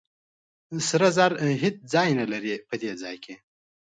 [0.87, 3.35] سرو زرو هېڅ ځای نه لري په دې ځای کې.